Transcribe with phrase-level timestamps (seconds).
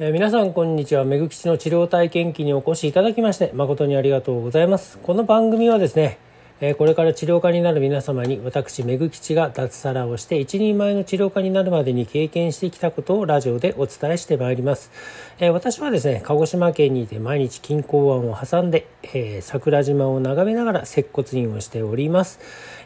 [0.00, 1.04] えー、皆さんこんにちは。
[1.04, 4.96] めぐきちの治療体験記にお越しいただきまして誠にありがとうございます。
[4.98, 6.18] この番組はですね
[6.60, 14.90] えこれから治療家になる皆様に私めぐきちが脱サラをして一人前の治療家になるまでに経験してきたことをラジオでお伝えしてまいります、
[15.38, 22.40] え私はですね鹿児島県にいて毎日金港湾を挟んで、え桜島を眺めながら接骨院をしております、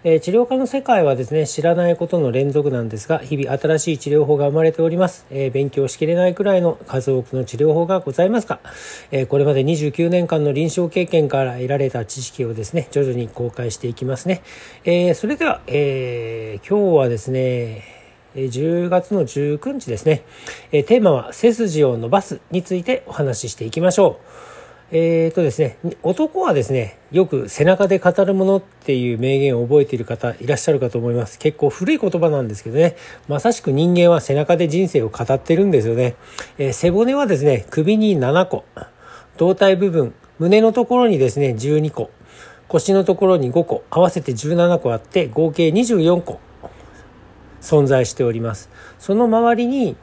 [0.04, 8.58] え治療科の世界はですね知らないことの連続なんですが日々新しい治療法が生まれております、え勉強しきれないくらいの数多くの治療法がございますが、
[9.12, 14.42] えこれまで29年間の臨床経験から得られた知識をですね徐々に公開していきますね。
[14.84, 17.82] え、それでは、え、今日はですね、
[18.34, 20.24] 10月の19日ですね、
[20.70, 24.61] テーマは背筋を伸ばすについてお話ししていきましょう。
[24.94, 31.38] えーとですね、男はですね、よく背中で語るものっていう名言を覚えている方いらっしゃるかと思います。
[31.38, 32.96] 結構古い言葉なんですけどね、
[33.26, 36.14] まさしく人間は背中で人生を語ってるんですよね。
[36.58, 38.66] えー、背骨はですね、首に7個、
[39.38, 42.10] 胴体部分、胸のところにですね、12個、
[42.68, 43.84] 腰のところに5個。
[43.88, 46.38] 合わせて17個あって合計24個。
[47.62, 48.68] 存在しております。
[48.98, 49.96] その周りに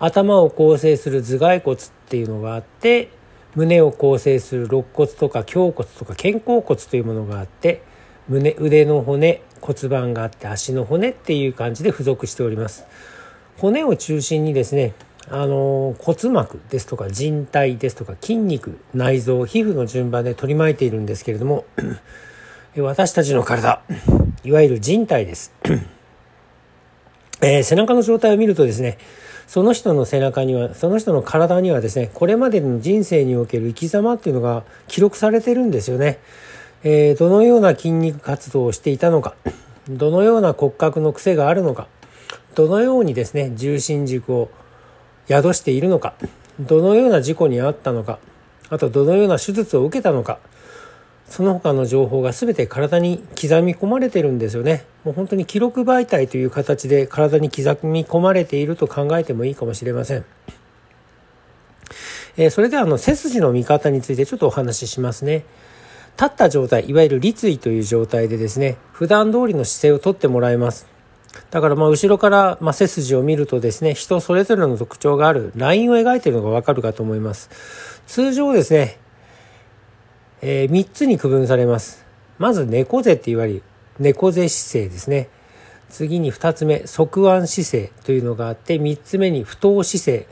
[0.00, 3.10] 頭を構成する頭蓋骨っていうのがあって
[3.56, 7.82] 胸を構成する肋骨とか胸骨とか肩甲骨というものがあって
[8.28, 12.84] 胸腕の骨骨盤があって足の骨っていう感じで付属しております。
[13.58, 14.92] 骨を中心にですね
[15.28, 21.64] あの骨膜ですとか人体ですとか筋肉内臓皮膚の順番で取り巻いているんですけれども
[22.76, 23.82] 私たちの体
[24.44, 25.52] いわゆる人体です、
[27.40, 28.98] えー、背中の状態を見るとですね
[29.46, 36.18] その人の背中にはその人の体にはですねこれまでの人生における生き様っていうのが記録されてるんですよね、
[36.82, 39.34] えー、どのような筋肉活動をしていたのか
[39.88, 41.86] どのような骨格の癖があるのか
[42.54, 44.50] どのようにですね重心軸を
[45.28, 46.14] 宿しているのか
[46.58, 48.18] どのような事故に遭ったのか
[48.68, 50.38] あとどのような手術を受けたのか
[51.28, 54.84] その他の情報が全て体に刻み込まれてるんですよね。
[55.04, 60.24] もう本当に記録媒体という形で体に刻み込まれていると考えてもいいかもしれません、
[62.36, 65.44] えー、それではあの背筋の見方についてちょっとお話ししますね。
[66.18, 70.86] 立った状態いわゆる立位という状態でですね普段通りの姿勢をとってもらいます。
[71.50, 77.50] だからまあ後ろからま背筋を見るとですね、人それぞれの特徴があるラインを描いているのがわかるかと思います。
[78.06, 78.98] 通常ですね、
[80.48, 82.06] えー、3つに区分されます。
[82.38, 83.62] まず猫背って言われる
[83.98, 85.28] 猫背姿勢ですね。
[85.88, 90.28] 次に2つ目、側腕姿勢というのがあって、3つ目に不当姿勢。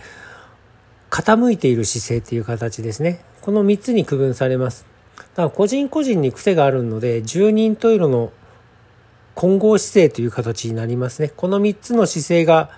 [1.11, 3.25] 傾いている姿勢っていう形ですね。
[3.41, 4.87] この3つに区分されます。
[5.17, 8.33] だから個人個人に癖があるので、十人十色の
[9.35, 11.33] 混合姿勢という形になりますね。
[11.35, 12.71] この3つの姿勢が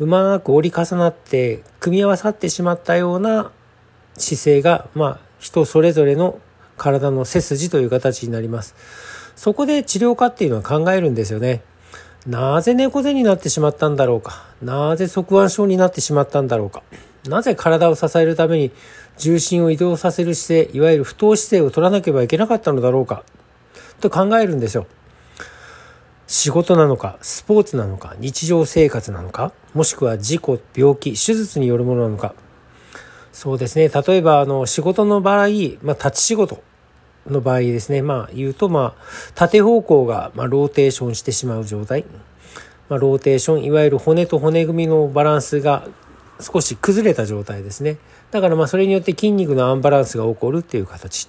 [0.00, 3.52] うまく折り重なって組み合わさってしまったような
[4.16, 6.40] 姿勢が、まあ、人それぞれの
[6.80, 8.74] 体の背筋という形になります。
[9.36, 11.62] そこで治療家っていうのは考えるんですよね。
[12.26, 14.46] なぜ猫背になってしまったんだろうか。
[14.62, 16.82] なぜ側腕症になってしまったんだろうか。
[17.28, 18.72] なぜ体を支えるために
[19.18, 23.24] 重心を移動させる姿勢、いわゆる不当姿勢を取らなければいけなかったのだろうか。
[24.00, 24.86] と考えるんですよ。
[26.26, 32.34] 仕事なのか、スポーツなのか、日常生活なのか、もしくは事故、病気、手術によるものなのか。
[33.32, 33.88] そうですね。
[33.88, 35.48] 例えば、あの、仕事の場合、
[35.82, 36.62] まあ、立ち仕事
[37.26, 38.02] の場合ですね。
[38.02, 39.02] まあ、言うと、まあ、
[39.34, 42.04] 縦方向が、ま、ローテーションしてしまう状態。
[42.88, 45.86] まあ、ローテーション、いわゆる骨と骨組みのバランスが
[46.40, 47.98] 少し崩れた状態ですね。
[48.30, 51.28] だから、まあ、それによって筋肉のアンバランスが起こるっていう形。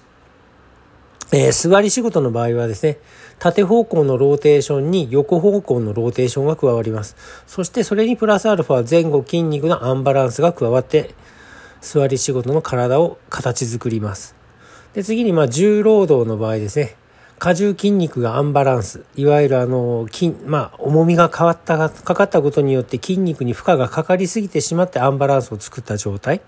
[1.34, 2.98] えー、座り仕事の場合はですね、
[3.38, 7.16] 縦方向のローテーションに横方向のローテーションが加わります。
[7.46, 11.14] そしてそれにプラスアルファ前後筋肉のアンバランスが加わって、
[11.80, 14.41] 座り仕事の体を形作ります。
[14.94, 16.96] で、次にまあ重労働の場合ですね、
[17.44, 19.04] 荷重筋肉がアンバランス。
[19.16, 26.40] いわゆるあの、筋、まあ、重みが変わった、かかったことによって筋肉に負荷がかかりすぎてしまってアンバランスを作った状態。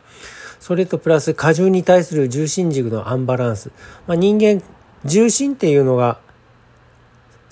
[0.61, 3.73] それとプラス荷重に対する重心軸のアンバランス。
[4.07, 4.63] まあ、人間、
[5.05, 6.19] 重心っていうのが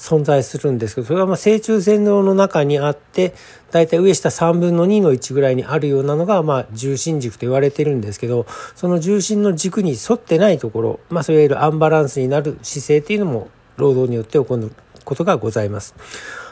[0.02, 3.34] 存在するんですけど、それはまあ正中線の中にあって、
[3.70, 8.44] だいたい上下3分の2の1ぐらいにあるようなのが、まあ重心軸と言われてるんですけど、
[8.74, 14.72] その重心の軸に沿ってないところ、まあそういわゆるアンバランスになる姿勢っていうのも労働によって起こる
[15.04, 15.94] ことがございます。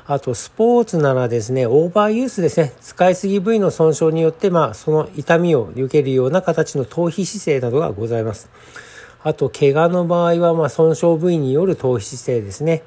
[0.07, 8.49] あと、スポーツならですね、オーバーユースですね、使いすぎ部位の損傷によって、まあ、その痛みを受けるような形の頭皮姿勢などがございます。
[9.23, 12.83] あと、怪我の場合は、まあ、損傷部位による頭皮姿勢ですね。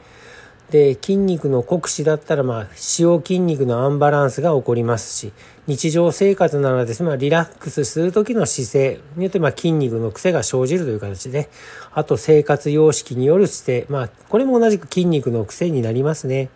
[0.74, 5.32] で筋肉の酷使だったら、まあ、使用筋肉のアンバランスが起こりますし
[5.68, 11.52] 日常生活ならですね、まあ、リラックスする時の姿勢によって、まあ、筋肉の癖が生じるという形で
[11.92, 16.50] あと生活様式による姿勢、まあ、これも同じく筋肉の癖になりますね。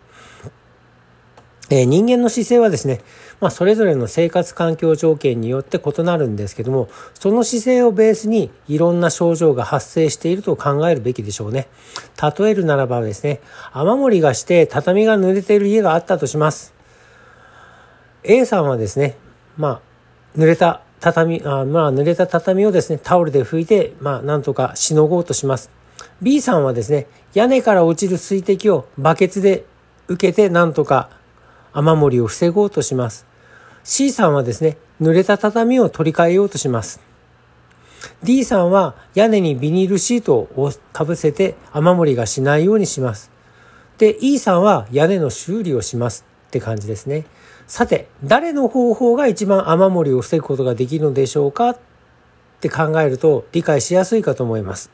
[1.69, 3.01] え、人間の姿勢はですね、
[3.41, 11.67] まあ、それぞれの生活環境条件によって異なるんですけども、その姿勢をベースにいろんな症状が発生していると考えるべきでしょうね。
[12.39, 13.41] 例えるならばですね、
[13.73, 16.73] 雨漏りがして畳が濡れている家があったとします。
[18.23, 19.17] A さんはですね、
[19.57, 19.81] ま
[20.35, 25.69] あ、濡れた畳、あまあ、濡れた畳をですね、タオルで拭いて、まあ、なんとかしのごうとします。
[26.21, 29.65] B さんはですね、屋根から落ちる水滴をバケツで
[30.07, 31.09] 受けて、なんとか
[31.77, 33.27] 雨漏りを防ごうとします。
[33.83, 36.99] C さんはですね、濡れた畳を取り替えようとします。
[38.23, 43.29] D さんは屋根にビニールシートをかぶせて雨漏りがしないようにします。
[43.99, 47.25] で、E さんは屋根の修理をしますって感じですね。
[47.67, 51.69] さて、誰の方法が一番雨漏りを防ぐことができるのでしょうか？
[51.69, 51.77] っ
[52.59, 54.89] て考えると理解しやすいかと思います。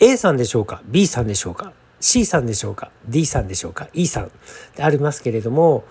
[0.00, 1.72] A さんでしょうか ?B さんでしょうか？
[2.00, 4.30] C さんでしょうか？D さんでしょうか？E さん
[4.76, 5.84] でありますけれども、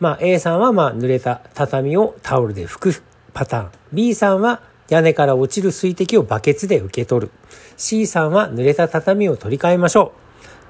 [0.00, 3.02] まあ、A さんはまあ濡れた畳をタオルで拭く
[3.32, 3.70] パターン。
[3.92, 7.32] B さんは屋根から落ちる水滴をバケツで受け取る。
[7.76, 10.12] C さんは濡れた畳を取り替えましょ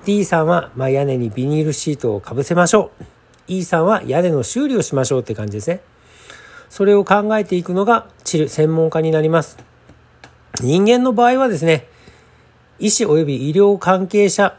[0.03, 0.07] う。
[0.07, 3.05] D さんはまあ屋根にビニールシートをかぶせましょう。
[3.49, 5.81] E さんは屋根の修理をしましょうって感じですね。
[6.69, 9.59] それを考えていくのが治療専門家になります。
[10.61, 11.89] 人間の場合はですね
[12.79, 14.57] 医師及び医療関係者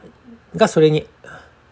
[0.55, 1.07] がそれに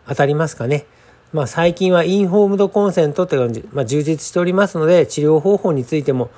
[0.08, 0.86] 当たりますかね。
[1.32, 6.30] まあ、最近はインフォームドコンセントという感じ、まあ、充実しておりますので、治療方法についても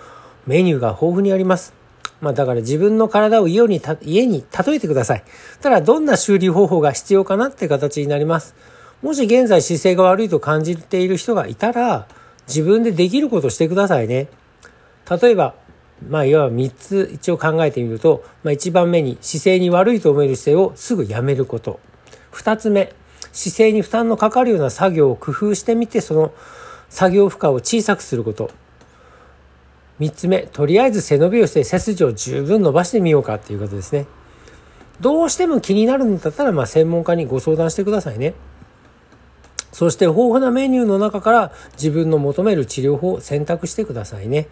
[0.47, 1.73] メニューが豊富にあります。
[2.21, 5.23] まあ、だから自分の体を家に家に例えてください。
[5.61, 8.55] ただ、どんな修理方法が必要かなって形になります。
[9.01, 12.07] もし現在姿勢が悪いと感じている人がいたら、
[12.47, 14.27] 自分でできることしてくださいね。
[15.21, 15.55] 例えば、
[16.07, 21.79] まあ、いわば3つ一応考えてみると、まあ、1番目に姿勢に悪いと思える姿勢をすぐやめること。
[22.35, 22.93] 2つ目、
[23.31, 26.33] 姿勢に負担のかかるような作業を工夫してみて、その
[26.89, 28.51] 作業負荷を小さくすること。
[29.99, 34.05] 3つ目、とりあえず背伸びをして背筋を十分伸ばしてみようかっていうことですね。
[34.99, 38.33] どうしても気になるんだったら、まあ、専門家にご相談してくださいね。
[39.71, 44.47] そして豊富なメニューの中から自分の求める治療法を選択してくださいね。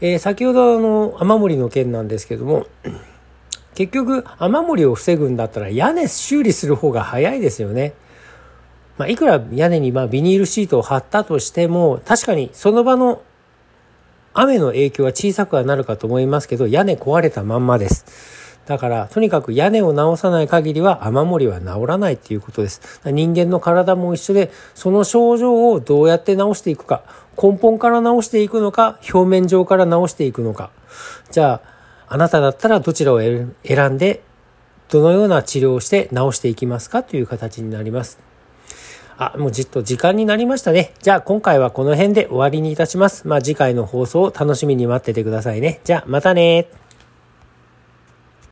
[0.00, 2.66] えー、先ほどあの雨漏りの件なんですけども、
[3.74, 7.94] 結局雨漏りを防ぐんだったら屋根修理する方が早いですよね。
[8.98, 13.22] まあ、いくら屋根にまビニールシートを貼ったとしても、確かにその場の
[14.34, 18.04] 雨の影響は小さくはなるかと思いますけど、屋根壊れたまんまです。
[18.66, 23.00] だから、とにかく屋根を直さない限りは雨漏りは治らないっていうことです。
[23.04, 27.02] 人間の体も一緒で、その症状をどうやって治していくか、
[27.42, 30.70] 根本から治していくのか、表面上から治していくのか。
[31.30, 31.71] じゃあ、
[32.12, 33.48] あなただったらどちらを選
[33.92, 34.22] んで、
[34.90, 38.18] どのような治療をして治していきますかという形になります。
[39.16, 40.92] あ、もうじっと時間になりましたね。
[41.00, 43.26] じゃあ今回はこの辺で終わりにいたします。
[43.26, 45.80] まあ次回の放送を楽しみに待っててくださいね。
[45.84, 46.68] じゃあまたね